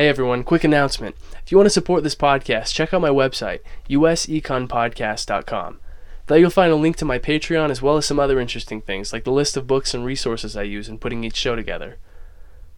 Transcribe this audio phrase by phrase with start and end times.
[0.00, 1.14] Hey everyone, quick announcement.
[1.44, 3.60] If you want to support this podcast, check out my website,
[3.90, 5.80] useconpodcast.com.
[6.26, 9.12] There you'll find a link to my Patreon as well as some other interesting things,
[9.12, 11.98] like the list of books and resources I use in putting each show together.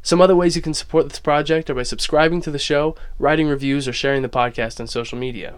[0.03, 3.47] Some other ways you can support this project are by subscribing to the show, writing
[3.47, 5.55] reviews, or sharing the podcast on social media.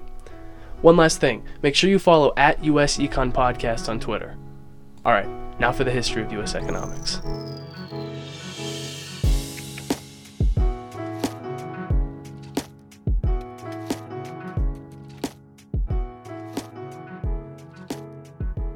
[0.83, 4.37] One last thing make sure you follow at US Econ Podcast on Twitter.
[5.07, 7.23] Alright, now for the history of US economics.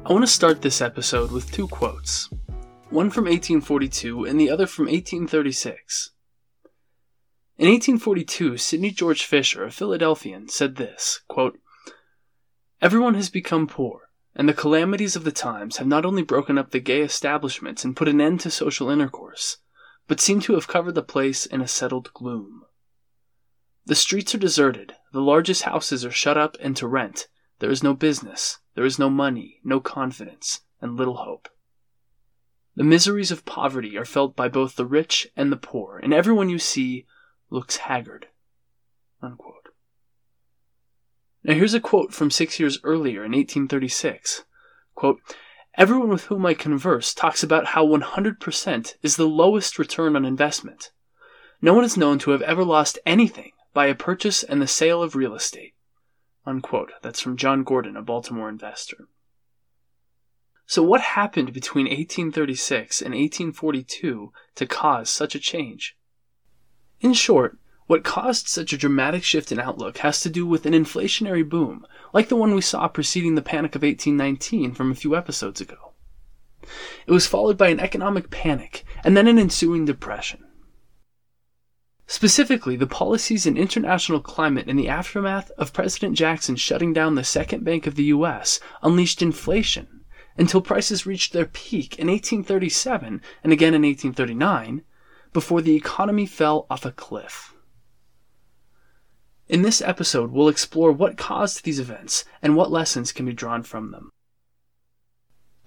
[0.09, 2.31] I want to start this episode with two quotes
[2.89, 6.13] one from 1842 and the other from 1836.
[7.59, 11.59] In 1842, Sidney George Fisher, a Philadelphian, said this quote,
[12.81, 16.71] Everyone has become poor, and the calamities of the times have not only broken up
[16.71, 19.57] the gay establishments and put an end to social intercourse,
[20.07, 22.63] but seem to have covered the place in a settled gloom.
[23.85, 27.27] The streets are deserted, the largest houses are shut up and to rent,
[27.59, 31.49] there is no business, there is no money, no confidence, and little hope.
[32.77, 36.47] The miseries of poverty are felt by both the rich and the poor, and everyone
[36.47, 37.05] you see
[37.49, 38.27] looks haggard.
[39.21, 39.73] Unquote.
[41.43, 44.45] Now here's a quote from six years earlier in 1836.
[44.95, 45.19] Quote,
[45.77, 50.91] Everyone with whom I converse talks about how 100% is the lowest return on investment.
[51.61, 55.03] No one is known to have ever lost anything by a purchase and the sale
[55.03, 55.73] of real estate.
[56.49, 56.93] Unquote.
[57.03, 59.07] That's from John Gordon, a Baltimore investor.
[60.65, 65.95] So, what happened between 1836 and 1842 to cause such a change?
[67.01, 70.73] In short, what caused such a dramatic shift in outlook has to do with an
[70.73, 75.15] inflationary boom, like the one we saw preceding the Panic of 1819 from a few
[75.15, 75.93] episodes ago.
[77.05, 80.43] It was followed by an economic panic and then an ensuing depression.
[82.11, 87.23] Specifically, the policies and international climate in the aftermath of President Jackson shutting down the
[87.23, 88.59] second bank of the U.S.
[88.81, 90.03] unleashed inflation
[90.35, 94.81] until prices reached their peak in 1837 and again in 1839
[95.33, 97.53] before the economy fell off a cliff.
[99.47, 103.61] In this episode, we'll explore what caused these events and what lessons can be drawn
[103.61, 104.09] from them.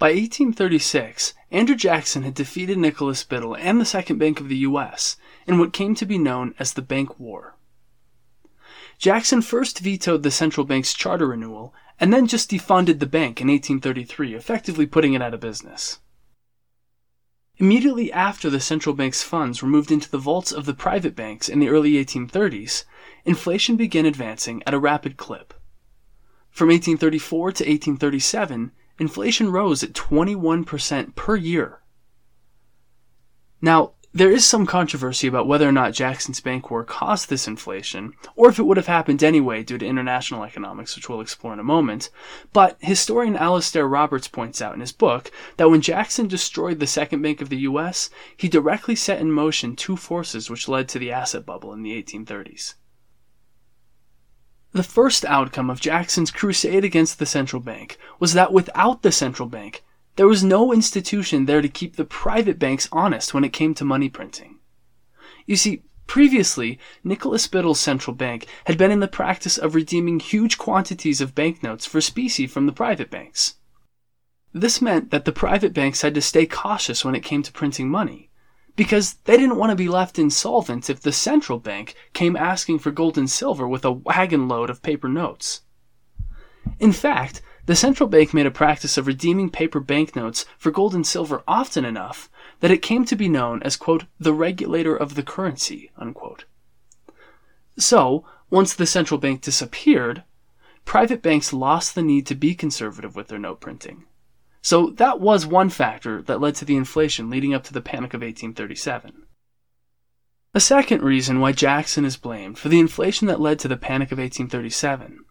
[0.03, 5.17] By 1836, Andrew Jackson had defeated Nicholas Biddle and the Second Bank of the U.S.
[5.47, 7.55] in what came to be known as the Bank War.
[8.99, 13.47] Jackson first vetoed the central bank's charter renewal and then just defunded the bank in
[13.47, 16.01] 1833, effectively putting it out of business.
[17.59, 21.49] Immediately after the central bank's funds were moved into the vaults of the private banks
[21.49, 22.83] in the early 1830s,
[23.25, 25.55] inflation began advancing at a rapid clip.
[26.51, 31.83] From 1834 to 1837, inflation rose at 21% per year.
[33.61, 38.13] Now, there is some controversy about whether or not Jackson's bank war caused this inflation,
[38.37, 41.59] or if it would have happened anyway due to international economics, which we'll explore in
[41.59, 42.11] a moment.
[42.53, 47.23] But historian Alasdair Roberts points out in his book that when Jackson destroyed the second
[47.23, 51.11] bank of the US, he directly set in motion two forces which led to the
[51.11, 52.75] asset bubble in the 1830s.
[54.75, 59.47] The first outcome of Jackson's crusade against the central bank was that without the central
[59.47, 59.85] bank,
[60.17, 63.85] there was no institution there to keep the private banks honest when it came to
[63.85, 64.61] money printing.
[65.45, 70.57] You see, previously, Nicholas Biddle's central bank had been in the practice of redeeming huge
[70.57, 73.57] quantities of banknotes for specie from the private banks.
[74.55, 77.91] This meant that the private banks had to stay cautious when it came to printing
[77.91, 78.31] money
[78.77, 82.91] because they didn't want to be left insolvent if the central bank came asking for
[82.91, 85.63] gold and silver with a wagon load of paper notes.
[86.79, 91.07] In fact, the central bank made a practice of redeeming paper banknotes for gold and
[91.07, 92.29] silver often enough
[92.61, 96.45] that it came to be known as, quote, the regulator of the currency, unquote.
[97.79, 100.25] So, once the central bank disappeared,
[100.85, 104.05] private banks lost the need to be conservative with their note printing.
[104.63, 108.15] So that was one factor that led to the inflation leading up to the Panic
[108.15, 109.25] of 1837.
[110.55, 114.13] A second reason why Jackson is blamed for the inflation that led to the Panic
[114.13, 115.25] of 1837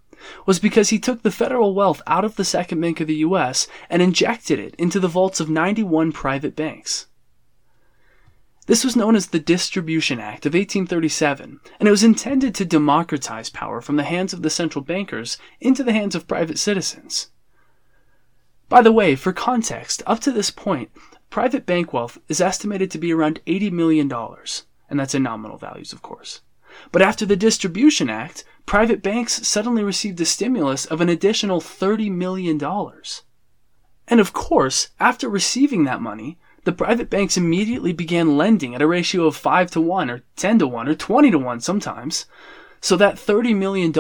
[0.45, 3.67] was because he took the federal wealth out of the Second Bank of the U.S.
[3.89, 7.07] and injected it into the vaults of 91 private banks.
[8.67, 13.49] This was known as the Distribution Act of 1837, and it was intended to democratize
[13.49, 17.29] power from the hands of the central bankers into the hands of private citizens.
[18.71, 20.91] By the way, for context, up to this point,
[21.29, 24.09] private bank wealth is estimated to be around $80 million,
[24.89, 26.39] and that's in nominal values, of course.
[26.93, 32.13] But after the Distribution Act, private banks suddenly received a stimulus of an additional $30
[32.13, 32.57] million.
[34.07, 38.87] And of course, after receiving that money, the private banks immediately began lending at a
[38.87, 42.25] ratio of 5 to 1 or 10 to 1 or 20 to 1 sometimes.
[42.81, 43.93] So that $30 million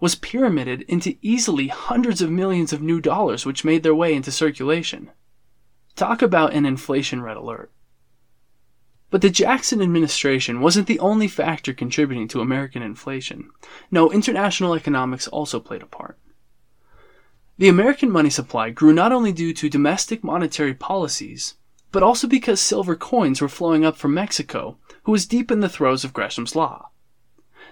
[0.00, 4.32] was pyramided into easily hundreds of millions of new dollars which made their way into
[4.32, 5.10] circulation.
[5.94, 7.70] Talk about an inflation red alert.
[9.10, 13.50] But the Jackson administration wasn't the only factor contributing to American inflation.
[13.90, 16.18] No, international economics also played a part.
[17.58, 21.54] The American money supply grew not only due to domestic monetary policies,
[21.92, 25.68] but also because silver coins were flowing up from Mexico, who was deep in the
[25.68, 26.90] throes of Gresham's Law.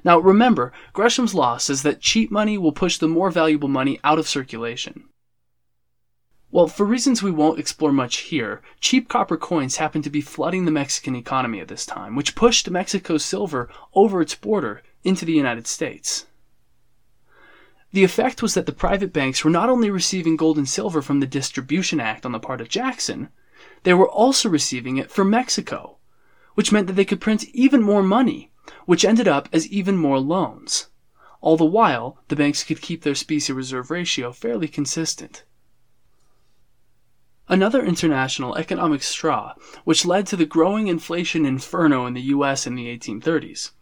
[0.04, 4.18] Now remember, Gresham's Law says that cheap money will push the more valuable money out
[4.18, 5.08] of circulation.
[6.50, 10.66] Well, for reasons we won't explore much here, cheap copper coins happened to be flooding
[10.66, 15.32] the Mexican economy at this time, which pushed Mexico's silver over its border into the
[15.32, 16.26] United States.
[17.92, 21.20] The effect was that the private banks were not only receiving gold and silver from
[21.20, 23.30] the Distribution Act on the part of Jackson,
[23.82, 25.96] they were also receiving it from Mexico,
[26.54, 28.52] which meant that they could print even more money,
[28.86, 30.88] which ended up as even more loans.
[31.40, 35.44] All the while, the banks could keep their specie reserve ratio fairly consistent.
[37.48, 42.74] Another international economic straw, which led to the growing inflation inferno in the US in
[42.74, 43.72] the 1830s,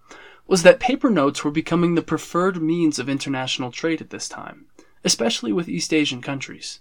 [0.49, 4.67] was that paper notes were becoming the preferred means of international trade at this time,
[5.05, 6.81] especially with East Asian countries.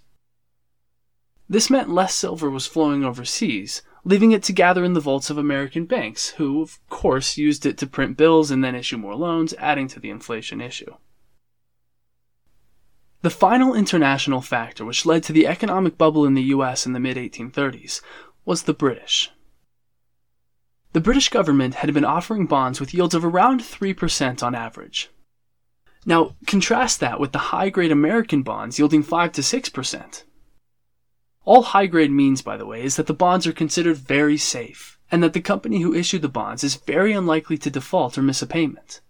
[1.48, 5.38] This meant less silver was flowing overseas, leaving it to gather in the vaults of
[5.38, 9.54] American banks, who, of course, used it to print bills and then issue more loans,
[9.58, 10.94] adding to the inflation issue.
[13.22, 17.00] The final international factor which led to the economic bubble in the US in the
[17.00, 18.00] mid 1830s
[18.44, 19.30] was the British.
[20.92, 25.10] The British government had been offering bonds with yields of around 3% on average.
[26.04, 30.24] Now, contrast that with the high grade American bonds yielding 5 to 6%.
[31.44, 34.98] All high grade means, by the way, is that the bonds are considered very safe,
[35.10, 38.42] and that the company who issued the bonds is very unlikely to default or miss
[38.42, 39.00] a payment.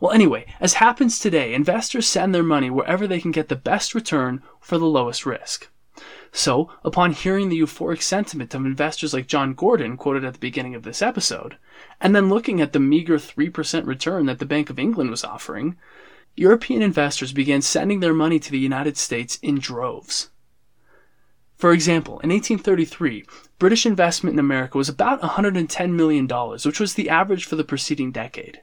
[0.00, 3.94] Well, anyway, as happens today, investors send their money wherever they can get the best
[3.94, 5.68] return for the lowest risk.
[6.32, 10.74] So, upon hearing the euphoric sentiment of investors like John Gordon quoted at the beginning
[10.74, 11.56] of this episode,
[12.00, 15.76] and then looking at the meager 3% return that the Bank of England was offering,
[16.34, 20.30] European investors began sending their money to the United States in droves.
[21.64, 23.24] For example, in 1833,
[23.58, 28.12] British investment in America was about $110 million, which was the average for the preceding
[28.12, 28.60] decade.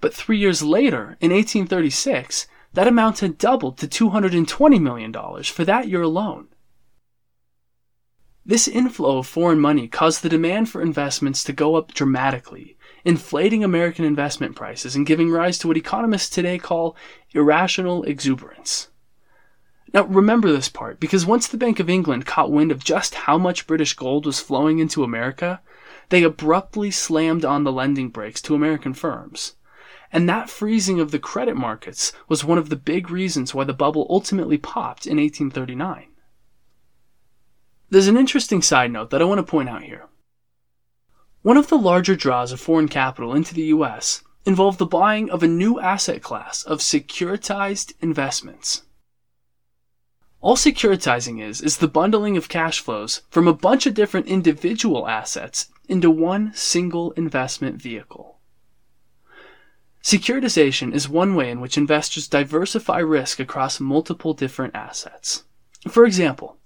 [0.00, 5.12] But three years later, in 1836, that amount had doubled to $220 million
[5.42, 6.48] for that year alone.
[8.46, 13.62] This inflow of foreign money caused the demand for investments to go up dramatically, inflating
[13.62, 16.96] American investment prices and giving rise to what economists today call
[17.34, 18.88] irrational exuberance.
[19.94, 23.36] Now, remember this part, because once the Bank of England caught wind of just how
[23.36, 25.60] much British gold was flowing into America,
[26.08, 29.54] they abruptly slammed on the lending brakes to American firms.
[30.10, 33.72] And that freezing of the credit markets was one of the big reasons why the
[33.72, 36.08] bubble ultimately popped in 1839.
[37.90, 40.06] There's an interesting side note that I want to point out here.
[41.42, 45.42] One of the larger draws of foreign capital into the US involved the buying of
[45.42, 48.82] a new asset class of securitized investments.
[50.42, 55.06] All securitizing is, is the bundling of cash flows from a bunch of different individual
[55.06, 58.40] assets into one single investment vehicle.
[60.02, 65.44] Securitization is one way in which investors diversify risk across multiple different assets.
[65.88, 66.58] For example,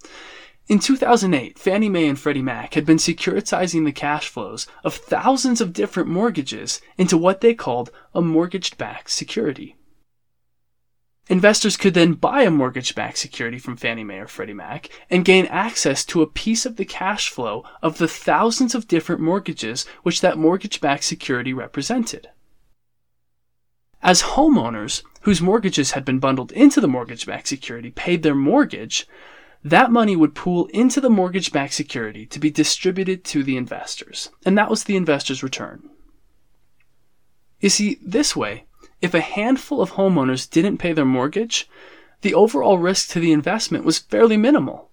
[0.68, 5.60] in 2008, Fannie Mae and Freddie Mac had been securitizing the cash flows of thousands
[5.60, 9.76] of different mortgages into what they called a mortgage backed security.
[11.28, 15.24] Investors could then buy a mortgage backed security from Fannie Mae or Freddie Mac and
[15.24, 19.86] gain access to a piece of the cash flow of the thousands of different mortgages
[20.04, 22.28] which that mortgage backed security represented.
[24.02, 29.08] As homeowners whose mortgages had been bundled into the mortgage backed security paid their mortgage,
[29.64, 34.30] that money would pool into the mortgage backed security to be distributed to the investors,
[34.44, 35.90] and that was the investor's return.
[37.58, 38.66] You see, this way,
[39.00, 41.68] if a handful of homeowners didn't pay their mortgage,
[42.22, 44.90] the overall risk to the investment was fairly minimal.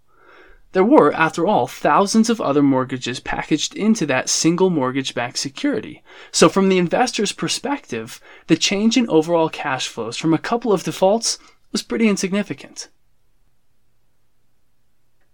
[0.73, 6.03] There were, after all, thousands of other mortgages packaged into that single mortgage backed security.
[6.31, 10.83] So, from the investor's perspective, the change in overall cash flows from a couple of
[10.83, 11.37] defaults
[11.71, 12.89] was pretty insignificant.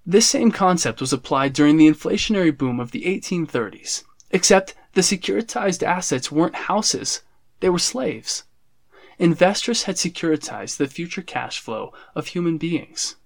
[0.06, 5.84] This same concept was applied during the inflationary boom of the 1830s, except the securitized
[5.84, 7.22] assets weren't houses,
[7.62, 8.44] they were slaves.
[9.20, 13.18] Investors had securitized the future cash flow of human beings.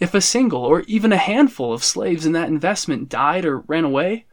[0.00, 3.84] If a single or even a handful of slaves in that investment died or ran
[3.84, 4.26] away,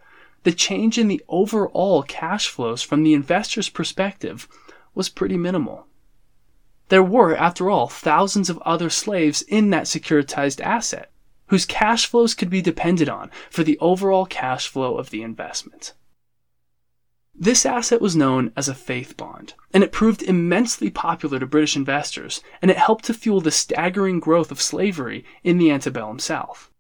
[0.44, 4.48] the change in the overall cash flows from the investor's perspective
[4.96, 5.86] was pretty minimal.
[6.90, 11.12] There were, after all, thousands of other slaves in that securitized asset,
[11.48, 15.94] whose cash flows could be depended on for the overall cash flow of the investment.
[17.40, 21.76] This asset was known as a faith bond, and it proved immensely popular to British
[21.76, 26.72] investors, and it helped to fuel the staggering growth of slavery in the antebellum South.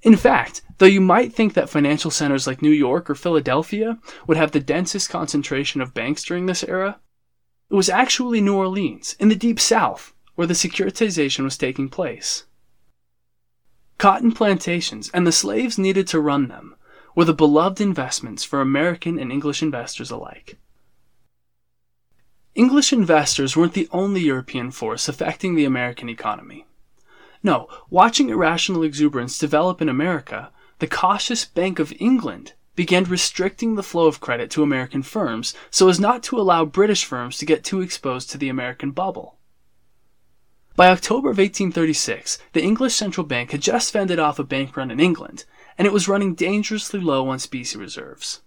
[0.00, 4.36] In fact, though you might think that financial centers like New York or Philadelphia would
[4.36, 7.00] have the densest concentration of banks during this era,
[7.68, 12.46] it was actually New Orleans, in the deep South, where the securitization was taking place.
[13.98, 16.76] Cotton plantations and the slaves needed to run them
[17.14, 20.58] were the beloved investments for American and English investors alike.
[22.54, 26.66] English investors weren't the only European force affecting the American economy.
[27.42, 33.82] No, watching irrational exuberance develop in America, the cautious Bank of England began restricting the
[33.82, 37.64] flow of credit to American firms so as not to allow British firms to get
[37.64, 39.38] too exposed to the American bubble.
[40.74, 44.90] By October of 1836, the English central bank had just fended off a bank run
[44.90, 45.44] in England,
[45.78, 48.40] and it was running dangerously low on specie reserves.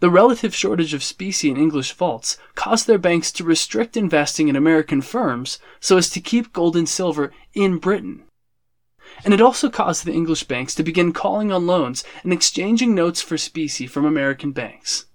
[0.00, 4.56] The relative shortage of specie in English vaults caused their banks to restrict investing in
[4.56, 8.24] American firms so as to keep gold and silver in Britain.
[9.24, 13.22] And it also caused the English banks to begin calling on loans and exchanging notes
[13.22, 15.06] for specie from American banks.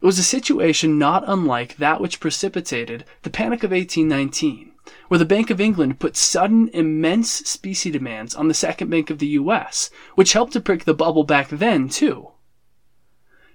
[0.00, 4.71] It was a situation not unlike that which precipitated the Panic of 1819
[5.08, 9.18] where the Bank of England put sudden, immense specie demands on the Second Bank of
[9.18, 12.30] the US, which helped to prick the bubble back then, too.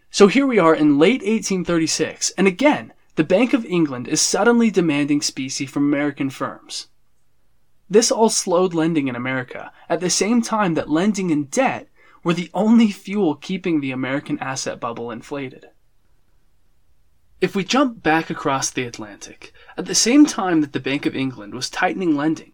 [0.09, 4.71] So here we are in late 1836, and again, the Bank of England is suddenly
[4.71, 6.87] demanding specie from American firms.
[7.89, 11.89] This all slowed lending in America at the same time that lending and debt
[12.23, 15.69] were the only fuel keeping the American asset bubble inflated.
[17.39, 21.15] If we jump back across the Atlantic, at the same time that the Bank of
[21.15, 22.53] England was tightening lending,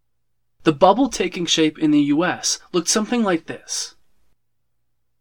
[0.64, 3.96] the bubble taking shape in the US looked something like this.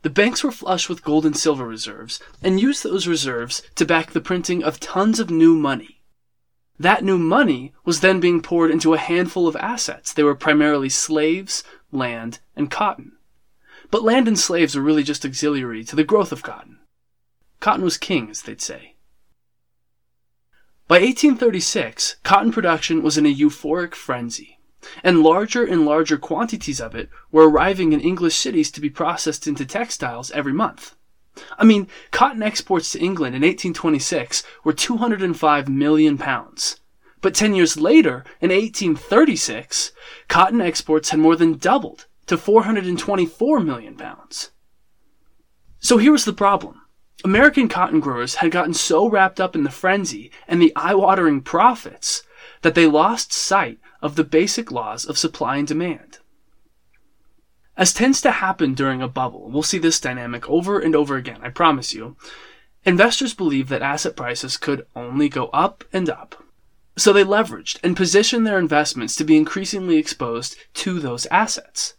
[0.03, 4.11] The banks were flush with gold and silver reserves and used those reserves to back
[4.11, 6.03] the printing of tons of new money.
[6.77, 10.13] That new money was then being poured into a handful of assets.
[10.13, 13.13] They were primarily slaves, land, and cotton.
[13.93, 16.81] But land and slaves were really just auxiliary to the growth of cotton.
[17.61, 18.92] Cotton was king, as they'd say.
[20.93, 24.59] By 1836, cotton production was in a euphoric frenzy,
[25.03, 29.47] and larger and larger quantities of it were arriving in English cities to be processed
[29.47, 30.95] into textiles every month.
[31.59, 36.79] I mean, cotton exports to England in 1826 were 205 million pounds.
[37.23, 39.93] But 10 years later, in 1836,
[40.29, 44.51] cotton exports had more than doubled to 424 million pounds.
[45.79, 46.82] So here was the problem.
[47.25, 51.41] American cotton growers had gotten so wrapped up in the frenzy and the eye watering
[51.41, 52.23] profits
[52.63, 56.19] that they lost sight of the basic laws of supply and demand.
[57.77, 61.41] As tends to happen during a bubble, we'll see this dynamic over and over again,
[61.43, 62.17] I promise you.
[62.85, 66.45] Investors believed that asset prices could only go up and up.
[66.97, 71.95] So they leveraged and positioned their investments to be increasingly exposed to those assets.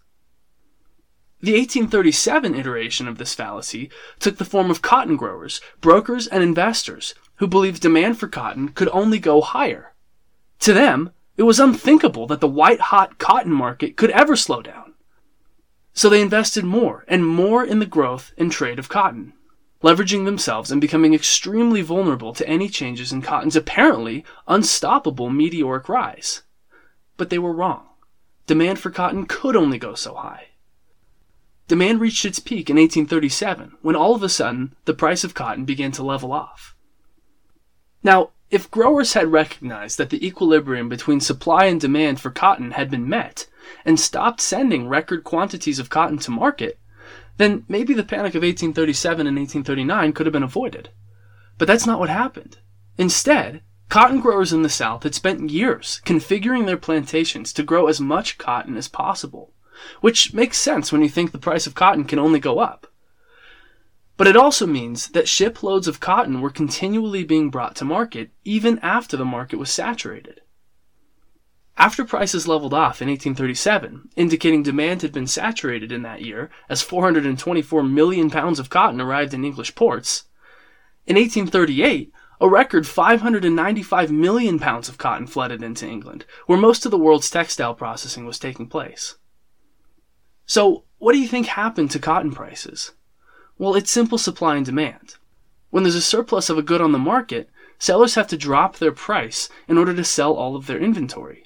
[1.43, 7.15] The 1837 iteration of this fallacy took the form of cotton growers, brokers, and investors
[7.35, 9.93] who believed demand for cotton could only go higher.
[10.59, 14.93] To them, it was unthinkable that the white hot cotton market could ever slow down.
[15.93, 19.33] So they invested more and more in the growth and trade of cotton,
[19.83, 26.43] leveraging themselves and becoming extremely vulnerable to any changes in cotton's apparently unstoppable meteoric rise.
[27.17, 27.89] But they were wrong.
[28.47, 30.47] Demand for cotton could only go so high.
[31.67, 35.63] Demand reached its peak in 1837, when all of a sudden the price of cotton
[35.65, 36.75] began to level off.
[38.03, 42.91] Now, if growers had recognized that the equilibrium between supply and demand for cotton had
[42.91, 43.47] been met,
[43.85, 46.77] and stopped sending record quantities of cotton to market,
[47.37, 50.89] then maybe the panic of 1837 and 1839 could have been avoided.
[51.57, 52.57] But that's not what happened.
[52.97, 58.01] Instead, cotton growers in the South had spent years configuring their plantations to grow as
[58.01, 59.53] much cotton as possible
[60.01, 62.87] which makes sense when you think the price of cotton can only go up.
[64.17, 68.79] But it also means that shiploads of cotton were continually being brought to market even
[68.79, 70.41] after the market was saturated.
[71.75, 76.83] After prices leveled off in 1837, indicating demand had been saturated in that year as
[76.83, 80.25] 424 million pounds of cotton arrived in English ports,
[81.05, 86.91] in 1838, A record 595 million pounds of cotton flooded into England, where most of
[86.91, 89.17] the world's textile processing was taking place.
[90.45, 92.91] So, what do you think happened to cotton prices?
[93.57, 95.15] Well, it's simple supply and demand.
[95.69, 98.91] When there's a surplus of a good on the market, sellers have to drop their
[98.91, 101.45] price in order to sell all of their inventory.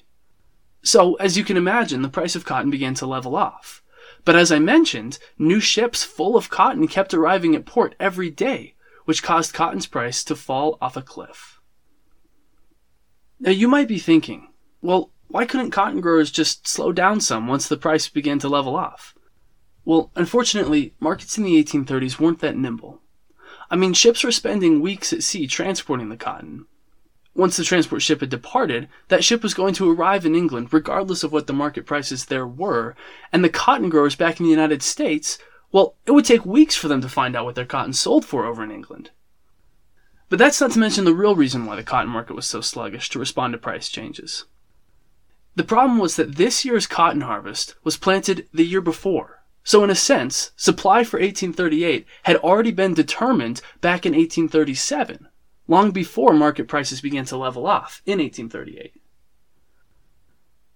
[0.82, 3.82] So, as you can imagine, the price of cotton began to level off.
[4.24, 8.74] But as I mentioned, new ships full of cotton kept arriving at port every day,
[9.04, 11.60] which caused cotton's price to fall off a cliff.
[13.40, 14.48] Now you might be thinking,
[14.82, 18.76] well, why couldn't cotton growers just slow down some once the price began to level
[18.76, 19.14] off?
[19.84, 23.00] Well, unfortunately, markets in the 1830s weren't that nimble.
[23.70, 26.66] I mean, ships were spending weeks at sea transporting the cotton.
[27.34, 31.22] Once the transport ship had departed, that ship was going to arrive in England regardless
[31.22, 32.96] of what the market prices there were,
[33.32, 35.38] and the cotton growers back in the United States,
[35.70, 38.46] well, it would take weeks for them to find out what their cotton sold for
[38.46, 39.10] over in England.
[40.28, 43.08] But that's not to mention the real reason why the cotton market was so sluggish
[43.10, 44.46] to respond to price changes.
[45.58, 49.42] The problem was that this year's cotton harvest was planted the year before.
[49.64, 55.26] So, in a sense, supply for 1838 had already been determined back in 1837,
[55.66, 59.02] long before market prices began to level off in 1838.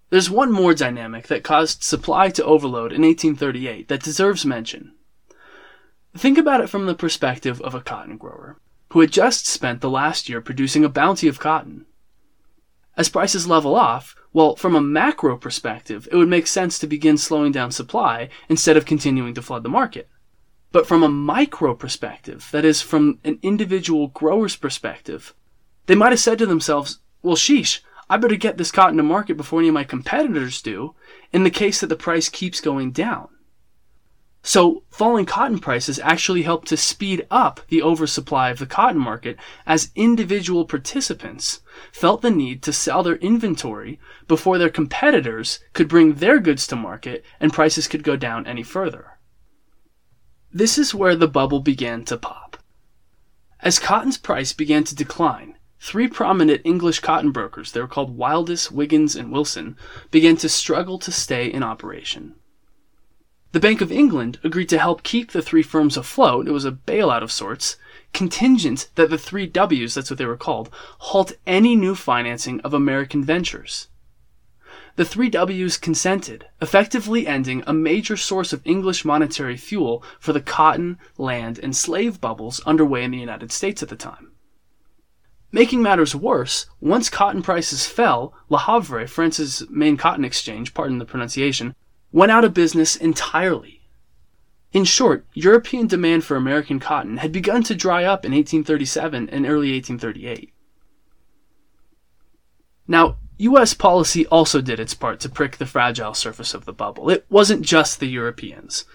[0.09, 4.95] There's one more dynamic that caused supply to overload in 1838 that deserves mention.
[6.13, 8.59] Think about it from the perspective of a cotton grower
[8.91, 11.85] who had just spent the last year producing a bounty of cotton.
[12.97, 17.17] As prices level off, well, from a macro perspective, it would make sense to begin
[17.17, 20.09] slowing down supply instead of continuing to flood the market.
[20.71, 25.35] But from a micro perspective, that is, from an individual grower's perspective,
[25.85, 29.37] they might have said to themselves, well, sheesh, I better get this cotton to market
[29.37, 30.95] before any of my competitors do,
[31.31, 33.29] in the case that the price keeps going down.
[34.45, 39.37] So, falling cotton prices actually helped to speed up the oversupply of the cotton market
[39.65, 41.61] as individual participants
[41.93, 46.75] felt the need to sell their inventory before their competitors could bring their goods to
[46.75, 49.17] market and prices could go down any further.
[50.51, 52.57] This is where the bubble began to pop.
[53.61, 58.69] As cotton's price began to decline, three prominent English cotton brokers, they were called Wildes,
[58.69, 59.77] Wiggins, and Wilson,
[60.11, 62.35] began to struggle to stay in operation.
[63.53, 66.47] The Bank of England agreed to help keep the three firms afloat.
[66.47, 67.77] It was a bailout of sorts,
[68.11, 72.73] contingent that the three W's, that's what they were called, halt any new financing of
[72.73, 73.89] American ventures.
[74.95, 80.41] The three W's consented, effectively ending a major source of English monetary fuel for the
[80.41, 84.31] cotton, land, and slave bubbles underway in the United States at the time.
[85.51, 91.05] Making matters worse, once cotton prices fell, Le Havre, France's main cotton exchange, pardon the
[91.05, 91.75] pronunciation,
[92.13, 93.81] went out of business entirely.
[94.71, 99.45] In short, European demand for American cotton had begun to dry up in 1837 and
[99.45, 100.53] early 1838.
[102.87, 107.09] Now, US policy also did its part to prick the fragile surface of the bubble.
[107.09, 108.85] It wasn't just the Europeans.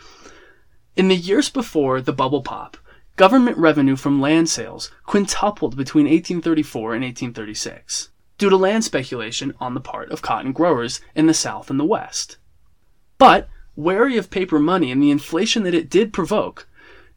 [0.97, 2.77] In the years before the bubble pop,
[3.17, 9.75] government revenue from land sales quintupled between 1834 and 1836 due to land speculation on
[9.75, 12.38] the part of cotton growers in the South and the West.
[13.19, 16.69] But, wary of paper money and the inflation that it did provoke,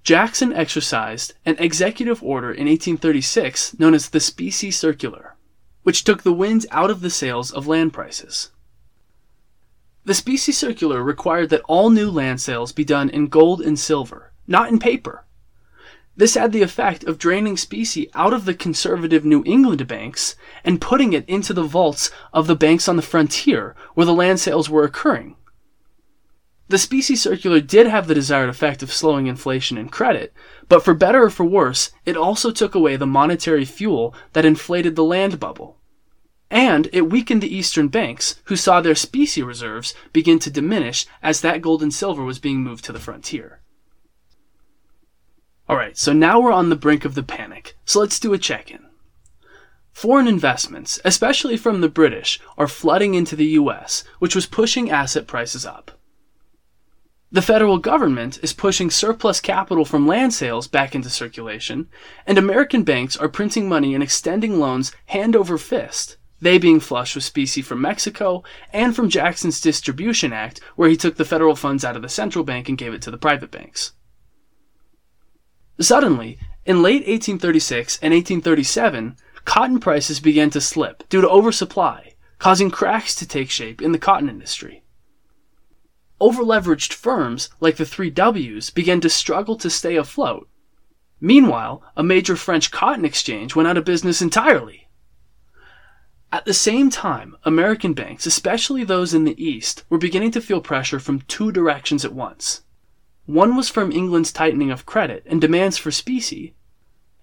[0.03, 5.35] Jackson exercised an executive order in 1836 known as the Specie Circular,
[5.83, 8.49] which took the wind out of the sails of land prices.
[10.03, 14.31] The Specie Circular required that all new land sales be done in gold and silver,
[14.47, 15.25] not in paper.
[16.17, 20.81] This had the effect of draining specie out of the conservative New England banks and
[20.81, 24.67] putting it into the vaults of the banks on the frontier where the land sales
[24.67, 25.35] were occurring.
[26.71, 30.33] The Specie Circular did have the desired effect of slowing inflation and credit,
[30.69, 34.95] but for better or for worse, it also took away the monetary fuel that inflated
[34.95, 35.75] the land bubble.
[36.49, 41.41] And it weakened the eastern banks, who saw their specie reserves begin to diminish as
[41.41, 43.59] that gold and silver was being moved to the frontier.
[45.69, 48.71] Alright, so now we're on the brink of the panic, so let's do a check
[48.71, 48.85] in.
[49.91, 55.27] Foreign investments, especially from the British, are flooding into the US, which was pushing asset
[55.27, 55.97] prices up.
[57.33, 61.87] The federal government is pushing surplus capital from land sales back into circulation,
[62.27, 67.15] and American banks are printing money and extending loans hand over fist, they being flush
[67.15, 71.85] with specie from Mexico and from Jackson's Distribution Act, where he took the federal funds
[71.85, 73.93] out of the central bank and gave it to the private banks.
[75.79, 79.15] Suddenly, in late 1836 and 1837,
[79.45, 83.99] cotton prices began to slip due to oversupply, causing cracks to take shape in the
[83.99, 84.80] cotton industry.
[86.21, 90.47] Overleveraged firms like the three W's began to struggle to stay afloat.
[91.19, 94.87] Meanwhile, a major French cotton exchange went out of business entirely.
[96.31, 100.61] At the same time, American banks, especially those in the East, were beginning to feel
[100.61, 102.61] pressure from two directions at once.
[103.25, 106.53] One was from England's tightening of credit and demands for specie,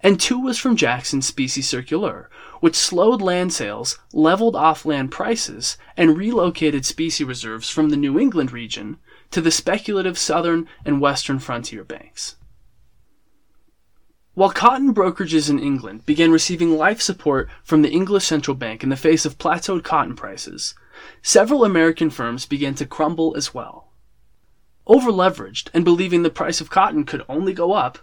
[0.01, 2.31] and two was from Jackson's specie circular,
[2.61, 8.19] which slowed land sales, leveled off land prices, and relocated specie reserves from the New
[8.19, 8.99] England region
[9.31, 12.37] to the speculative southern and western frontier banks.
[14.35, 18.89] While cotton brokerages in England began receiving life support from the English central bank in
[18.89, 20.77] the face of plateaued cotton prices,
[21.23, 23.93] several American firms began to crumble as well.
[24.87, 27.99] Overleveraged and believing the price of cotton could only go up,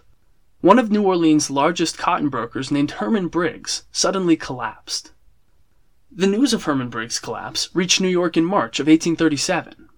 [0.60, 5.12] one of New Orleans' largest cotton brokers named Herman Briggs suddenly collapsed.
[6.10, 9.88] The news of Herman Briggs' collapse reached New York in March of 1837.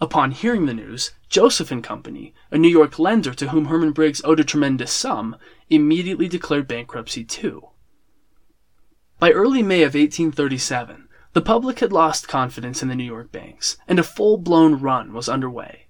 [0.00, 4.20] Upon hearing the news, Joseph and Company, a New York lender to whom Herman Briggs
[4.24, 5.36] owed a tremendous sum,
[5.68, 7.68] immediately declared bankruptcy too.
[9.18, 13.78] By early May of 1837, the public had lost confidence in the New York banks,
[13.88, 15.85] and a full-blown run was underway.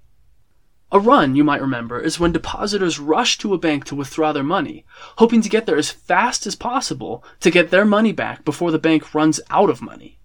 [0.97, 4.43] A run, you might remember, is when depositors rush to a bank to withdraw their
[4.43, 4.87] money,
[5.19, 8.79] hoping to get there as fast as possible to get their money back before the
[8.79, 10.19] bank runs out of money.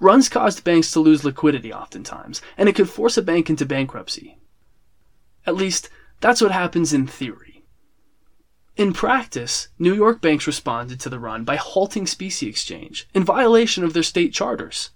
[0.00, 4.36] Runs caused banks to lose liquidity oftentimes, and it could force a bank into bankruptcy.
[5.46, 7.62] At least, that's what happens in theory.
[8.76, 13.84] In practice, New York banks responded to the run by halting specie exchange in violation
[13.84, 14.90] of their state charters.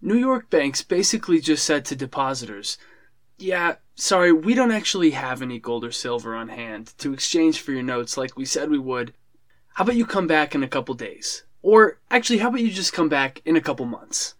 [0.00, 2.78] New York banks basically just said to depositors,
[3.38, 7.72] yeah, sorry, we don't actually have any gold or silver on hand to exchange for
[7.72, 9.12] your notes like we said we would.
[9.74, 11.44] How about you come back in a couple days?
[11.62, 14.34] Or actually, how about you just come back in a couple months?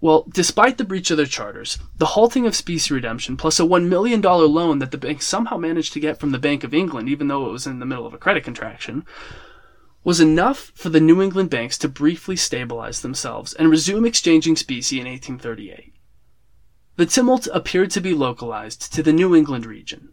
[0.00, 3.88] Well, despite the breach of their charters, the halting of specie redemption plus a $1
[3.88, 7.26] million loan that the bank somehow managed to get from the Bank of England, even
[7.26, 9.04] though it was in the middle of a credit contraction,
[10.04, 15.00] was enough for the New England banks to briefly stabilize themselves and resume exchanging specie
[15.00, 15.94] in 1838.
[16.98, 20.08] The tumult appeared to be localized to the New England region.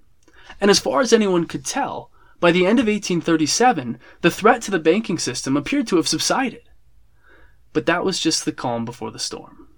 [0.61, 4.69] And as far as anyone could tell, by the end of 1837, the threat to
[4.69, 6.69] the banking system appeared to have subsided.
[7.73, 9.69] But that was just the calm before the storm.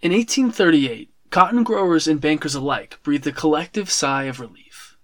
[0.00, 4.96] In 1838, cotton growers and bankers alike breathed a collective sigh of relief.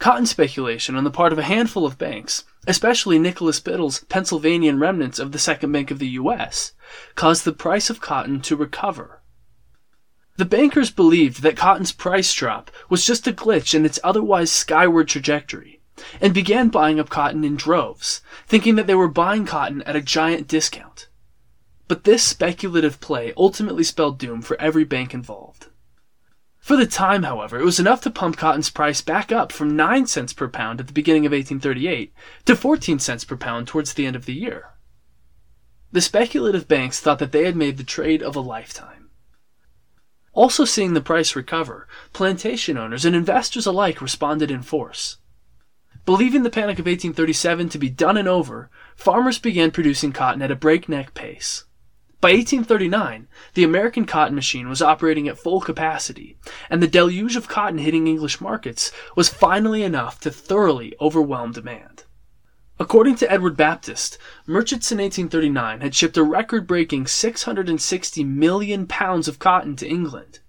[0.00, 5.20] Cotton speculation on the part of a handful of banks, especially Nicholas Biddle's Pennsylvanian remnants
[5.20, 6.72] of the Second Bank of the U.S.,
[7.14, 9.21] caused the price of cotton to recover
[10.36, 15.08] the bankers believed that cotton's price drop was just a glitch in its otherwise skyward
[15.08, 15.80] trajectory,
[16.20, 20.00] and began buying up cotton in droves, thinking that they were buying cotton at a
[20.00, 21.08] giant discount.
[21.86, 25.66] But this speculative play ultimately spelled doom for every bank involved.
[26.58, 30.06] For the time, however, it was enough to pump cotton's price back up from 9
[30.06, 32.14] cents per pound at the beginning of 1838
[32.46, 34.70] to 14 cents per pound towards the end of the year.
[35.90, 39.01] The speculative banks thought that they had made the trade of a lifetime.
[40.34, 45.18] Also seeing the price recover, plantation owners and investors alike responded in force.
[46.04, 50.50] Believing the Panic of 1837 to be done and over, farmers began producing cotton at
[50.50, 51.64] a breakneck pace.
[52.20, 56.38] By 1839, the American cotton machine was operating at full capacity,
[56.70, 62.01] and the deluge of cotton hitting English markets was finally enough to thoroughly overwhelm demand.
[62.78, 69.28] According to Edward Baptist, merchants in 1839 had shipped a record breaking 660 million pounds
[69.28, 70.40] of cotton to England,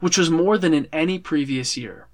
[0.00, 2.08] which was more than in any previous year.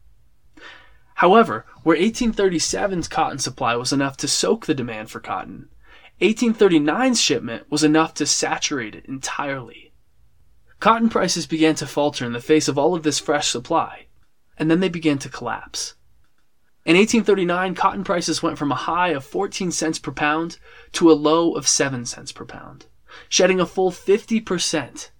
[1.17, 5.69] However, where 1837's cotton supply was enough to soak the demand for cotton,
[6.21, 9.93] 1839's shipment was enough to saturate it entirely.
[10.81, 14.07] Cotton prices began to falter in the face of all of this fresh supply,
[14.57, 15.96] and then they began to collapse.
[16.87, 20.59] In 1839, cotton prices went from a high of 14 cents per pound
[20.93, 22.87] to a low of 7 cents per pound,
[23.29, 25.11] shedding a full 50%.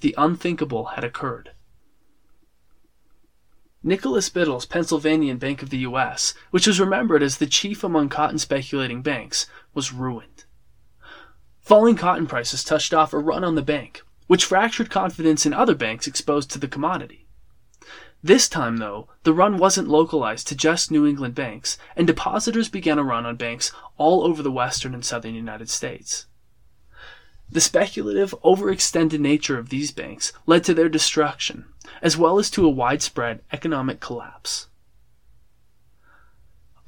[0.00, 1.50] The unthinkable had occurred.
[3.82, 8.38] Nicholas Biddle's Pennsylvanian Bank of the U.S., which was remembered as the chief among cotton
[8.38, 10.44] speculating banks, was ruined.
[11.60, 15.74] Falling cotton prices touched off a run on the bank, which fractured confidence in other
[15.74, 17.25] banks exposed to the commodity.
[18.26, 22.98] This time, though, the run wasn't localized to just New England banks, and depositors began
[22.98, 26.26] a run on banks all over the western and southern United States.
[27.48, 31.66] The speculative, overextended nature of these banks led to their destruction,
[32.02, 34.66] as well as to a widespread economic collapse.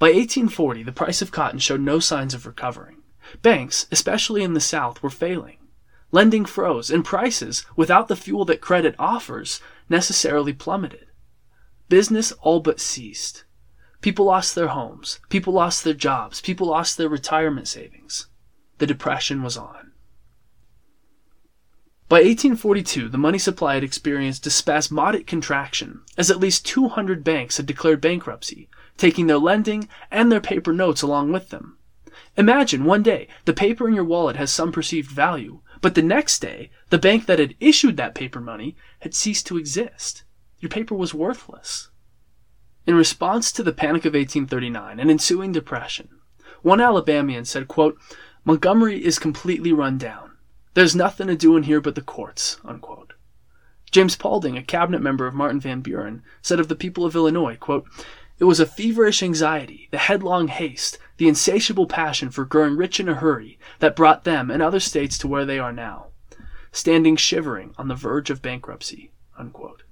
[0.01, 2.97] By 1840, the price of cotton showed no signs of recovering.
[3.43, 5.59] Banks, especially in the South, were failing.
[6.11, 11.08] Lending froze, and prices, without the fuel that credit offers, necessarily plummeted.
[11.89, 13.45] Business all but ceased.
[14.01, 18.29] People lost their homes, people lost their jobs, people lost their retirement savings.
[18.79, 19.93] The Depression was on.
[22.09, 27.59] By 1842, the money supply had experienced a spasmodic contraction, as at least 200 banks
[27.59, 31.77] had declared bankruptcy, taking their lending and their paper notes along with them.
[32.37, 36.39] Imagine one day the paper in your wallet has some perceived value, but the next
[36.39, 40.23] day the bank that had issued that paper money had ceased to exist.
[40.61, 41.89] Your paper was worthless.
[42.87, 46.09] In response to the Panic of 1839 and ensuing depression,
[46.63, 47.99] one Alabamian said, quote,
[48.45, 50.33] Montgomery is completely run down.
[50.75, 52.59] There's nothing to do in here but the courts.
[52.65, 53.13] Unquote.
[53.91, 57.57] James Paulding, a cabinet member of Martin Van Buren, said of the people of Illinois,
[57.57, 57.87] quote,
[58.39, 63.09] It was a feverish anxiety, the headlong haste, the insatiable passion for growing rich in
[63.09, 66.09] a hurry that brought them and other states to where they are now,
[66.73, 69.13] standing shivering on the verge of bankruptcy.
[69.39, 69.83] Unquote.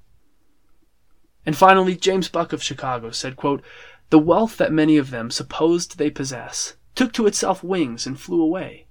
[1.47, 3.63] And finally, James Buck of Chicago said, quote,
[4.11, 8.43] The wealth that many of them supposed they possess took to itself wings and flew
[8.43, 8.87] away.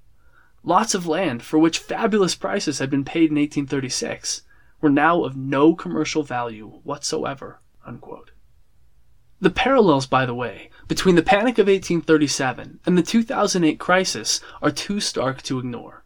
[0.63, 4.44] Lots of land, for which fabulous prices had been paid in 1836,
[4.80, 7.60] were now of no commercial value whatsoever.
[7.86, 8.32] Unquote.
[9.41, 14.72] The parallels, by the way, between the Panic of 1837 and the 2008 crisis are
[14.72, 16.05] too stark to ignore.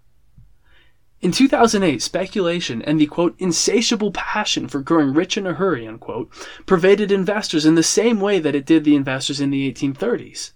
[1.21, 6.31] In 2008, speculation and the quote, insatiable passion for growing rich in a hurry, unquote,
[6.65, 10.53] pervaded investors in the same way that it did the investors in the 1830s.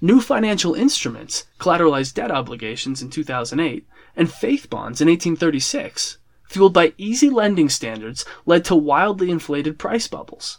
[0.00, 6.92] New financial instruments, collateralized debt obligations in 2008, and faith bonds in 1836, fueled by
[6.98, 10.58] easy lending standards, led to wildly inflated price bubbles.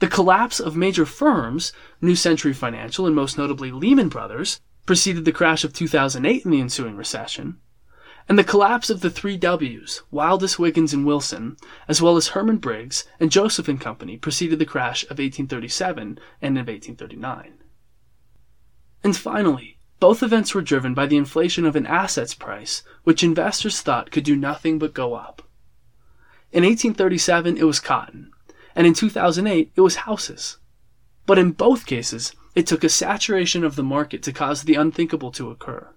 [0.00, 5.32] The collapse of major firms, New Century Financial and most notably Lehman Brothers, preceded the
[5.32, 7.58] crash of 2008 and the ensuing recession,
[8.28, 11.56] and the collapse of the three W's, Wildes, Wiggins, and Wilson,
[11.88, 16.58] as well as Herman Briggs and Joseph and Company, preceded the crash of 1837 and
[16.58, 17.54] of 1839.
[19.02, 23.80] And finally, both events were driven by the inflation of an assets price, which investors
[23.80, 25.42] thought could do nothing but go up.
[26.52, 28.30] In 1837, it was cotton,
[28.74, 30.58] and in 2008, it was houses.
[31.26, 35.30] But in both cases, it took a saturation of the market to cause the unthinkable
[35.32, 35.88] to occur.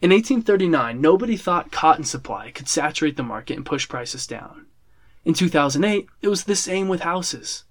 [0.00, 4.66] In 1839, nobody thought cotton supply could saturate the market and push prices down.
[5.24, 7.64] In 2008, it was the same with houses.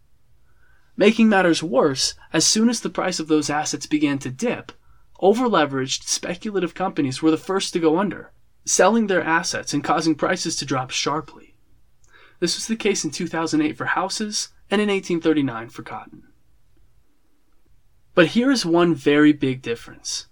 [0.97, 4.71] Making matters worse, as soon as the price of those assets began to dip,
[5.21, 8.31] overleveraged speculative companies were the first to go under,
[8.65, 11.55] selling their assets and causing prices to drop sharply.
[12.39, 16.23] This was the case in 2008 for houses and in 1839 for cotton.
[18.17, 20.25] But here is one very big difference.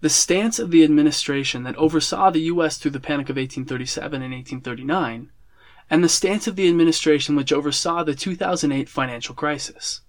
[0.00, 2.78] The stance of the administration that oversaw the U.S.
[2.78, 5.32] through the Panic of 1837 and 1839,
[5.90, 10.02] and the stance of the administration which oversaw the 2008 financial crisis.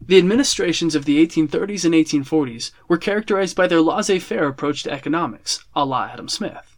[0.00, 4.90] The administrations of the 1830s and 1840s were characterized by their laissez faire approach to
[4.90, 6.76] economics, a la Adam Smith.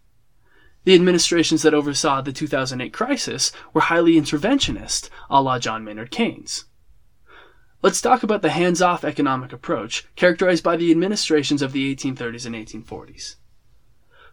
[0.85, 6.67] The administrations that oversaw the 2008 crisis were highly interventionist, a la John Maynard Keynes.
[7.85, 12.47] Let's talk about the hands off economic approach characterized by the administrations of the 1830s
[12.47, 13.35] and 1840s.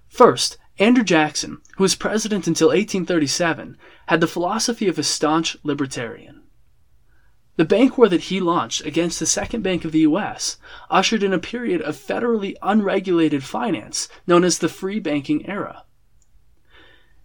[0.08, 3.76] First, Andrew Jackson, who was president until 1837,
[4.08, 6.44] had the philosophy of a staunch libertarian.
[7.58, 10.56] The bank war that he launched against the second bank of the U.S.
[10.90, 15.84] ushered in a period of federally unregulated finance known as the free banking era.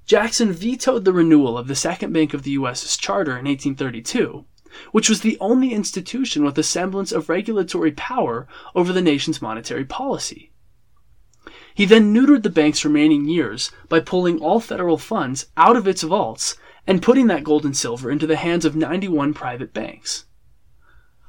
[0.06, 4.44] Jackson vetoed the renewal of the second bank of the U.S.'s charter in 1832
[4.92, 9.84] which was the only institution with a semblance of regulatory power over the nation's monetary
[9.84, 10.50] policy.
[11.74, 16.02] He then neutered the bank's remaining years by pulling all federal funds out of its
[16.02, 20.24] vaults and putting that gold and silver into the hands of 91 private banks.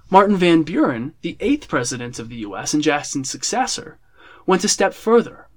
[0.09, 2.73] Martin Van Buren, the eighth president of the U.S.
[2.73, 3.99] and Jackson's successor,
[4.45, 5.49] went a step further.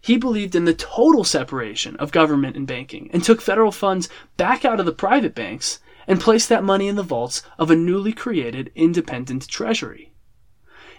[0.00, 4.64] He believed in the total separation of government and banking and took federal funds back
[4.64, 8.12] out of the private banks and placed that money in the vaults of a newly
[8.12, 10.14] created independent treasury.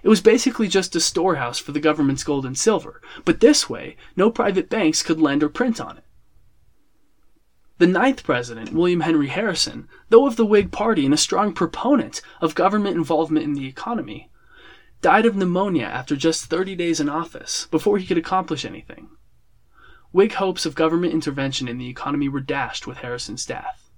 [0.03, 3.97] It was basically just a storehouse for the government's gold and silver, but this way,
[4.15, 6.03] no private banks could lend or print on it.
[7.79, 12.21] The ninth president, William Henry Harrison, though of the Whig Party and a strong proponent
[12.39, 14.29] of government involvement in the economy,
[15.01, 19.09] died of pneumonia after just 30 days in office, before he could accomplish anything.
[20.11, 23.88] Whig hopes of government intervention in the economy were dashed with Harrison's death.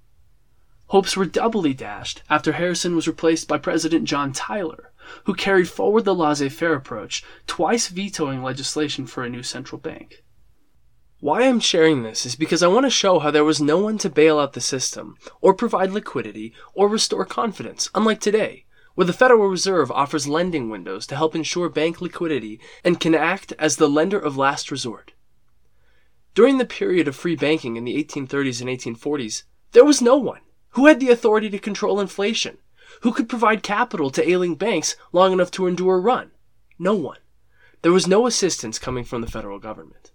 [0.92, 4.92] Hopes were doubly dashed after Harrison was replaced by President John Tyler,
[5.24, 10.22] who carried forward the laissez faire approach, twice vetoing legislation for a new central bank.
[11.18, 13.96] Why I'm sharing this is because I want to show how there was no one
[13.98, 19.14] to bail out the system, or provide liquidity, or restore confidence, unlike today, where the
[19.14, 23.88] Federal Reserve offers lending windows to help ensure bank liquidity and can act as the
[23.88, 25.14] lender of last resort.
[26.34, 30.40] During the period of free banking in the 1830s and 1840s, there was no one
[30.72, 32.58] who had the authority to control inflation,
[33.02, 36.30] who could provide capital to ailing banks long enough to endure a run.
[36.78, 37.18] No one.
[37.82, 40.12] There was no assistance coming from the federal government.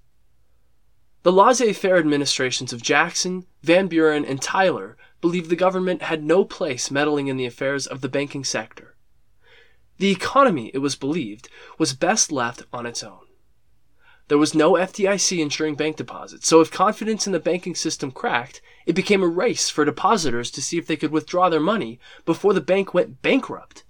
[1.23, 6.45] The laissez faire administrations of Jackson, Van Buren, and Tyler believed the government had no
[6.45, 8.95] place meddling in the affairs of the banking sector.
[9.97, 13.26] The economy, it was believed, was best left on its own.
[14.27, 18.61] There was no FDIC insuring bank deposits, so if confidence in the banking system cracked,
[18.85, 22.53] it became a race for depositors to see if they could withdraw their money before
[22.53, 23.85] the bank went bankrupt.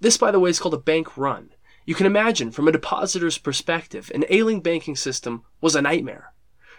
[0.00, 1.50] This, by the way, is called a bank run.
[1.84, 6.32] You can imagine, from a depositor's perspective, an ailing banking system was a nightmare.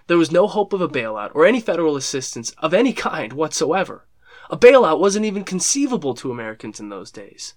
[0.08, 4.08] There was no hope of a bailout or any federal assistance of any kind whatsoever.
[4.50, 7.54] A bailout wasn't even conceivable to Americans in those days.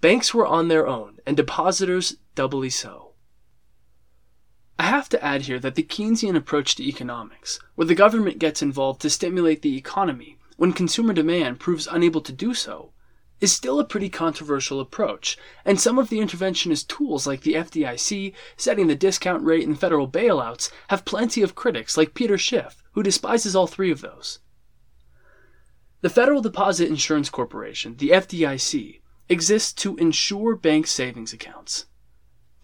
[0.00, 3.05] Banks were on their own, and depositors doubly so.
[4.78, 8.60] I have to add here that the Keynesian approach to economics, where the government gets
[8.60, 12.92] involved to stimulate the economy when consumer demand proves unable to do so,
[13.40, 18.32] is still a pretty controversial approach, and some of the interventionist tools like the FDIC,
[18.56, 23.02] setting the discount rate, and federal bailouts have plenty of critics like Peter Schiff, who
[23.02, 24.38] despises all three of those.
[26.00, 31.86] The Federal Deposit Insurance Corporation, the FDIC, exists to insure bank savings accounts.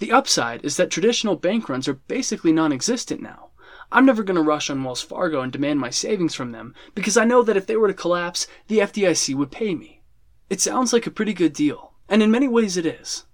[0.03, 3.51] The upside is that traditional bank runs are basically non existent now.
[3.93, 7.17] I'm never going to rush on Wells Fargo and demand my savings from them because
[7.17, 10.03] I know that if they were to collapse, the FDIC would pay me.
[10.51, 13.27] It sounds like a pretty good deal, and in many ways it is.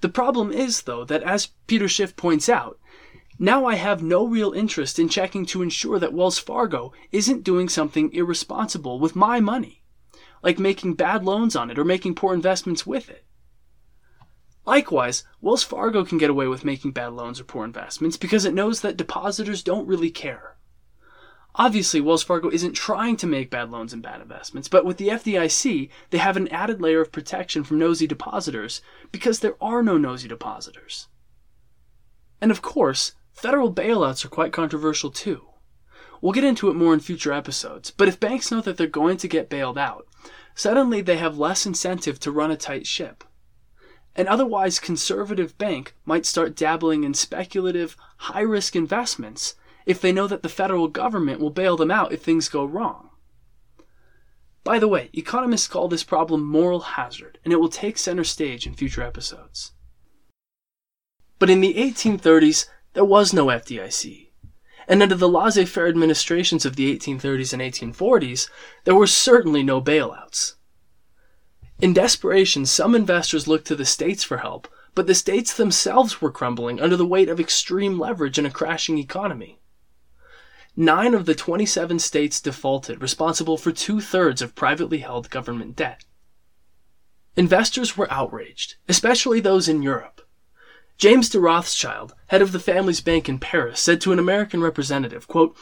[0.00, 2.78] The problem is, though, that as Peter Schiff points out,
[3.36, 7.68] now I have no real interest in checking to ensure that Wells Fargo isn't doing
[7.68, 9.82] something irresponsible with my money,
[10.40, 13.24] like making bad loans on it or making poor investments with it.
[14.64, 18.54] Likewise, Wells Fargo can get away with making bad loans or poor investments because it
[18.54, 20.56] knows that depositors don't really care.
[21.56, 25.08] Obviously, Wells Fargo isn't trying to make bad loans and bad investments, but with the
[25.08, 29.98] FDIC, they have an added layer of protection from nosy depositors because there are no
[29.98, 31.08] nosy depositors.
[32.40, 35.46] And of course, federal bailouts are quite controversial too.
[36.22, 39.18] We'll get into it more in future episodes, but if banks know that they're going
[39.18, 40.06] to get bailed out,
[40.54, 43.24] suddenly they have less incentive to run a tight ship.
[44.14, 49.54] An otherwise conservative bank might start dabbling in speculative, high risk investments
[49.86, 53.10] if they know that the federal government will bail them out if things go wrong.
[54.64, 58.66] By the way, economists call this problem moral hazard, and it will take center stage
[58.66, 59.72] in future episodes.
[61.38, 64.28] But in the 1830s, there was no FDIC.
[64.86, 68.48] And under the laissez faire administrations of the 1830s and 1840s,
[68.84, 70.54] there were certainly no bailouts.
[71.82, 76.30] In desperation, some investors looked to the states for help, but the states themselves were
[76.30, 79.58] crumbling under the weight of extreme leverage in a crashing economy.
[80.76, 86.04] Nine of the 27 states defaulted, responsible for two thirds of privately held government debt.
[87.36, 90.20] Investors were outraged, especially those in Europe.
[90.98, 95.26] James de Rothschild, head of the family's bank in Paris, said to an American representative,
[95.26, 95.56] quote,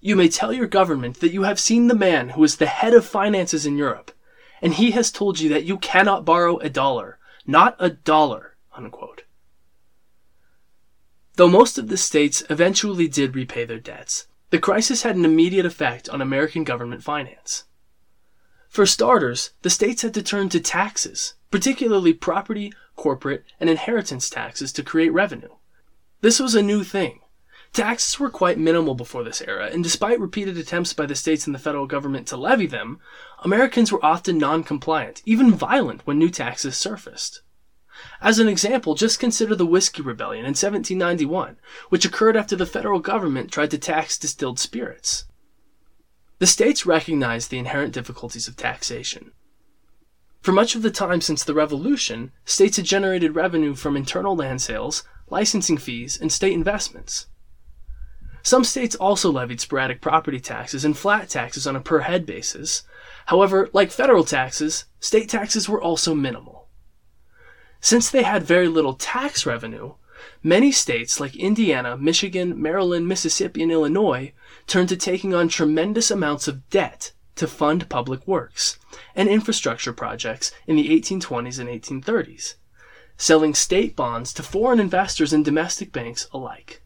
[0.00, 2.94] You may tell your government that you have seen the man who is the head
[2.94, 4.10] of finances in Europe,
[4.62, 9.24] and he has told you that you cannot borrow a dollar, not a dollar, unquote.
[11.36, 15.64] Though most of the states eventually did repay their debts, the crisis had an immediate
[15.64, 17.64] effect on American government finance.
[18.68, 24.72] For starters, the states had to turn to taxes, particularly property, corporate, and inheritance taxes
[24.74, 25.54] to create revenue.
[26.20, 27.20] This was a new thing.
[27.72, 31.54] Taxes were quite minimal before this era, and despite repeated attempts by the states and
[31.54, 32.98] the federal government to levy them,
[33.44, 37.42] Americans were often non compliant, even violent when new taxes surfaced.
[38.20, 41.58] As an example, just consider the Whiskey Rebellion in 1791,
[41.90, 45.26] which occurred after the federal government tried to tax distilled spirits.
[46.40, 49.30] The states recognized the inherent difficulties of taxation.
[50.40, 54.60] For much of the time since the Revolution, states had generated revenue from internal land
[54.60, 57.26] sales, licensing fees, and state investments.
[58.42, 62.84] Some states also levied sporadic property taxes and flat taxes on a per head basis.
[63.26, 66.68] However, like federal taxes, state taxes were also minimal.
[67.80, 69.94] Since they had very little tax revenue,
[70.42, 74.32] many states like Indiana, Michigan, Maryland, Mississippi, and Illinois
[74.66, 78.78] turned to taking on tremendous amounts of debt to fund public works
[79.14, 82.54] and infrastructure projects in the 1820s and 1830s,
[83.16, 86.79] selling state bonds to foreign investors and domestic banks alike.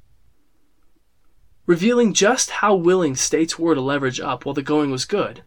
[1.67, 5.43] Revealing just how willing states were to leverage up while the going was good.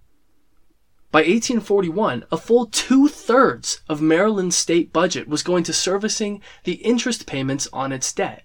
[1.11, 6.73] By 1841, a full two thirds of Maryland's state budget was going to servicing the
[6.73, 8.43] interest payments on its debt.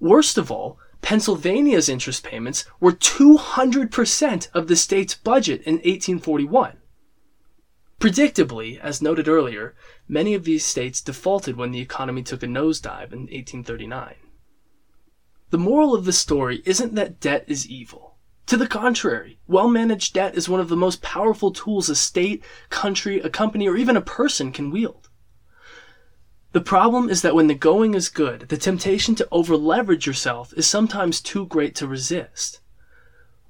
[0.00, 6.78] Worst of all, Pennsylvania's interest payments were 200% of the state's budget in 1841.
[8.00, 9.74] Predictably, as noted earlier,
[10.08, 14.16] many of these states defaulted when the economy took a nosedive in 1839.
[15.54, 18.16] The moral of the story isn't that debt is evil.
[18.46, 22.42] To the contrary, well managed debt is one of the most powerful tools a state,
[22.70, 25.08] country, a company, or even a person can wield.
[26.50, 30.52] The problem is that when the going is good, the temptation to over leverage yourself
[30.56, 32.58] is sometimes too great to resist.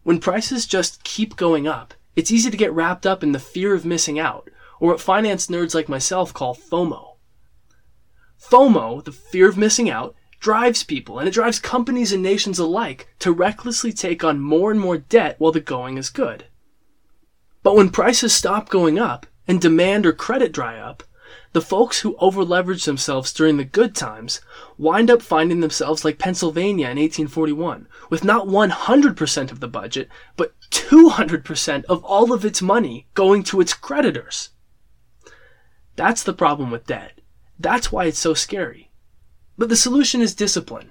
[0.02, 3.72] When prices just keep going up, it's easy to get wrapped up in the fear
[3.72, 7.16] of missing out, or what finance nerds like myself call FOMO.
[8.38, 13.08] FOMO, the fear of missing out, drives people, and it drives companies and nations alike
[13.18, 16.44] to recklessly take on more and more debt while the going is good.
[17.62, 21.02] But when prices stop going up and demand or credit dry up,
[21.54, 24.42] the folks who overleverage themselves during the good times
[24.76, 30.52] wind up finding themselves like Pennsylvania in 1841, with not 100% of the budget, but
[30.70, 34.50] 200% of all of its money going to its creditors.
[35.96, 37.18] That's the problem with debt.
[37.58, 38.90] That's why it's so scary.
[39.56, 40.90] But the solution is discipline.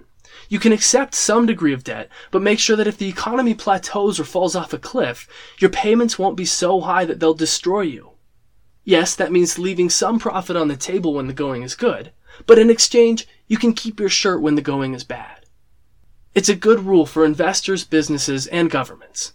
[0.49, 4.20] You can accept some degree of debt, but make sure that if the economy plateaus
[4.20, 5.28] or falls off a cliff,
[5.59, 8.11] your payments won't be so high that they'll destroy you.
[8.84, 12.11] Yes, that means leaving some profit on the table when the going is good,
[12.45, 15.45] but in exchange, you can keep your shirt when the going is bad.
[16.36, 19.34] It's a good rule for investors, businesses, and governments.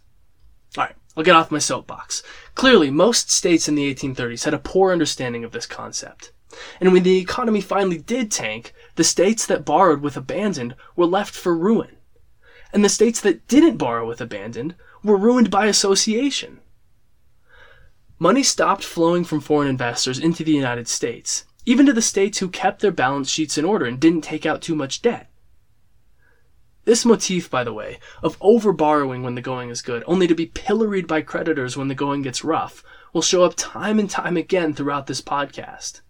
[0.76, 2.22] Alright, I'll get off my soapbox.
[2.54, 6.32] Clearly, most states in the 1830s had a poor understanding of this concept.
[6.80, 11.32] And when the economy finally did tank, the states that borrowed with abandon were left
[11.32, 11.98] for ruin.
[12.72, 14.74] And the states that didn't borrow with abandon
[15.04, 16.58] were ruined by association.
[18.18, 22.48] Money stopped flowing from foreign investors into the United States, even to the states who
[22.48, 25.30] kept their balance sheets in order and didn't take out too much debt.
[26.84, 30.46] This motif, by the way, of overborrowing when the going is good, only to be
[30.46, 32.82] pilloried by creditors when the going gets rough,
[33.12, 36.00] will show up time and time again throughout this podcast.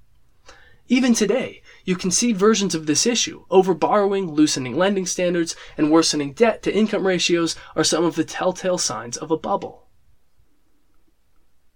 [0.91, 3.47] Even today, you can see versions of this issue.
[3.51, 8.77] Overborrowing, loosening lending standards, and worsening debt to income ratios are some of the telltale
[8.77, 9.87] signs of a bubble.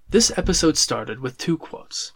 [0.07, 2.13] This episode started with two quotes.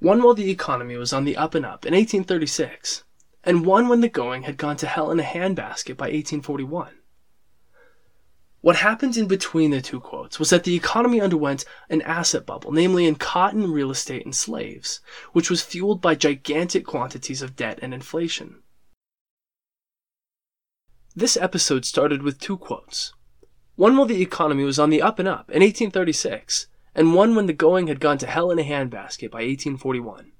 [0.00, 3.04] One while the economy was on the up and up in 1836,
[3.44, 6.97] and one when the going had gone to hell in a handbasket by 1841.
[8.60, 12.72] What happened in between the two quotes was that the economy underwent an asset bubble,
[12.72, 15.00] namely in cotton, real estate, and slaves,
[15.32, 18.62] which was fueled by gigantic quantities of debt and inflation.
[21.14, 23.12] This episode started with two quotes.
[23.76, 27.46] One while the economy was on the up and up in 1836, and one when
[27.46, 30.32] the going had gone to hell in a handbasket by 1841.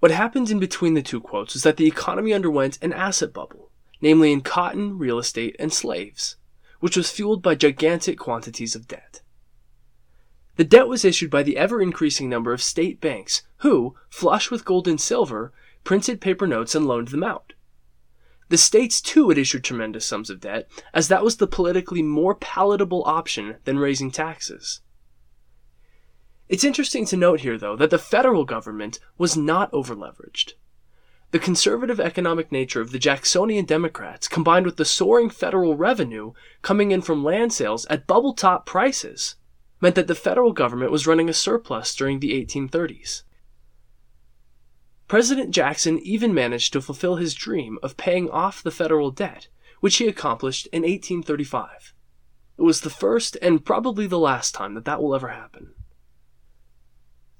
[0.00, 3.70] What happened in between the two quotes was that the economy underwent an asset bubble,
[4.00, 6.36] namely in cotton, real estate, and slaves,
[6.84, 9.22] which was fueled by gigantic quantities of debt.
[10.56, 14.66] The debt was issued by the ever increasing number of state banks who, flush with
[14.66, 15.50] gold and silver,
[15.82, 17.54] printed paper notes and loaned them out.
[18.50, 22.34] The states too had issued tremendous sums of debt, as that was the politically more
[22.34, 24.82] palatable option than raising taxes.
[26.50, 30.52] It's interesting to note here, though, that the federal government was not overleveraged.
[31.34, 36.32] The conservative economic nature of the Jacksonian Democrats, combined with the soaring federal revenue
[36.62, 39.34] coming in from land sales at bubble top prices,
[39.80, 43.24] meant that the federal government was running a surplus during the 1830s.
[45.08, 49.48] President Jackson even managed to fulfill his dream of paying off the federal debt,
[49.80, 51.94] which he accomplished in 1835.
[52.58, 55.74] It was the first and probably the last time that that will ever happen.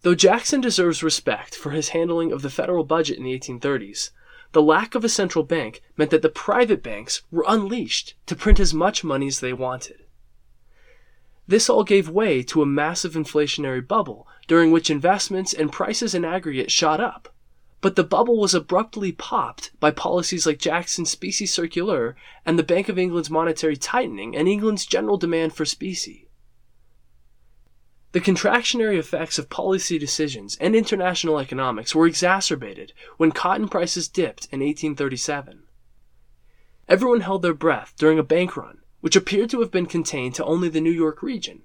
[0.04, 4.10] Though Jackson deserves respect for his handling of the federal budget in the 1830s,
[4.52, 8.60] the lack of a central bank meant that the private banks were unleashed to print
[8.60, 10.04] as much money as they wanted.
[11.48, 16.22] This all gave way to a massive inflationary bubble during which investments and prices in
[16.22, 17.32] aggregate shot up.
[17.80, 22.90] But the bubble was abruptly popped by policies like Jackson's specie circular and the Bank
[22.90, 26.23] of England's monetary tightening and England's general demand for specie.
[28.14, 34.44] The contractionary effects of policy decisions and international economics were exacerbated when cotton prices dipped
[34.52, 35.64] in 1837.
[36.88, 40.44] Everyone held their breath during a bank run, which appeared to have been contained to
[40.44, 41.62] only the New York region.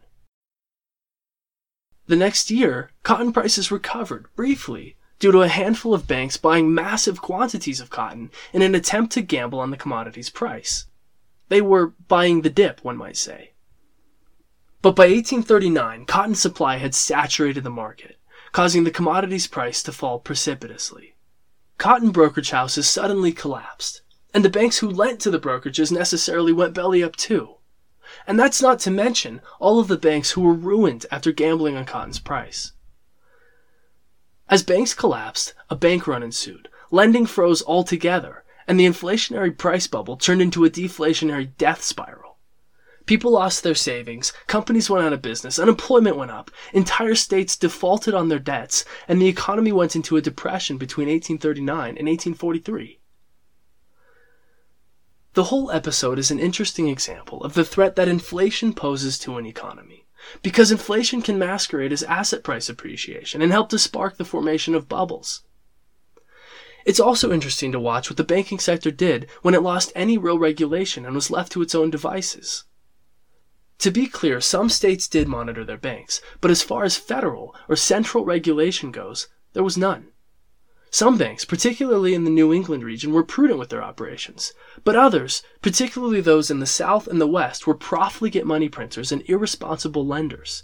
[2.07, 7.21] The next year, cotton prices recovered briefly due to a handful of banks buying massive
[7.21, 10.87] quantities of cotton in an attempt to gamble on the commodity's price.
[11.49, 13.51] They were buying the dip, one might say.
[14.81, 18.17] But by 1839, cotton supply had saturated the market,
[18.53, 21.15] causing the commodity's price to fall precipitously.
[21.77, 24.01] Cotton brokerage houses suddenly collapsed,
[24.33, 27.55] and the banks who lent to the brokerages necessarily went belly up too.
[28.25, 31.85] And that's not to mention all of the banks who were ruined after gambling on
[31.85, 32.71] cotton's price.
[34.47, 40.15] As banks collapsed, a bank run ensued, lending froze altogether, and the inflationary price bubble
[40.15, 42.28] turned into a deflationary death spiral.
[43.09, 48.13] People lost their savings, companies went out of business, unemployment went up, entire states defaulted
[48.13, 52.99] on their debts, and the economy went into a depression between 1839 and 1843.
[55.33, 59.47] The whole episode is an interesting example of the threat that inflation poses to an
[59.47, 60.05] economy,
[60.43, 64.87] because inflation can masquerade as asset price appreciation and help to spark the formation of
[64.87, 65.41] bubbles.
[66.85, 70.37] It's also interesting to watch what the banking sector did when it lost any real
[70.37, 72.65] regulation and was left to its own devices.
[73.79, 77.77] To be clear, some states did monitor their banks, but as far as federal or
[77.77, 80.09] central regulation goes, there was none.
[80.91, 84.53] Some banks, particularly in the New England region, were prudent with their operations,
[84.83, 89.23] but others, particularly those in the South and the West, were profligate money printers and
[89.27, 90.63] irresponsible lenders.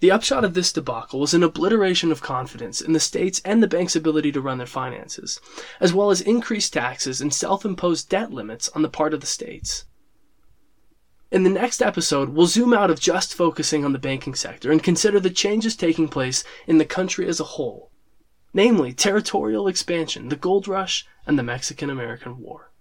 [0.00, 3.68] The upshot of this debacle was an obliteration of confidence in the states and the
[3.68, 5.38] bank's ability to run their finances,
[5.78, 9.26] as well as increased taxes and self imposed debt limits on the part of the
[9.26, 9.84] states.
[11.32, 14.82] In the next episode, we'll zoom out of just focusing on the banking sector and
[14.82, 17.92] consider the changes taking place in the country as a whole,
[18.52, 22.72] namely territorial expansion, the gold rush, and the Mexican American War.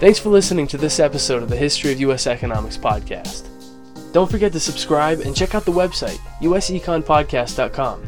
[0.00, 2.26] Thanks for listening to this episode of the History of U.S.
[2.26, 3.48] Economics podcast.
[4.12, 8.02] Don't forget to subscribe and check out the website, useconpodcast.com.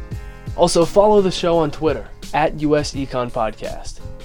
[0.56, 3.30] Also, follow the show on Twitter at useconpodcast.
[3.32, 4.15] Podcast.